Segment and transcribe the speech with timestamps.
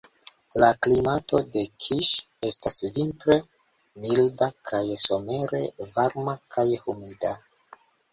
[0.61, 2.07] La klimato de Kiŝ
[2.51, 3.35] estas vintre
[4.05, 5.61] milda kaj somere
[5.99, 7.35] varma kaj humida.